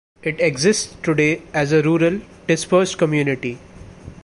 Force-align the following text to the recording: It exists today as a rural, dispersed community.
It 0.23 0.41
exists 0.41 0.95
today 1.03 1.43
as 1.53 1.71
a 1.71 1.83
rural, 1.83 2.21
dispersed 2.47 2.97
community. 2.97 3.59